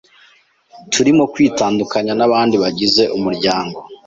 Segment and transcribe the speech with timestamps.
[0.93, 3.77] Turimo kwitandukanya nabandi bagize umuryango.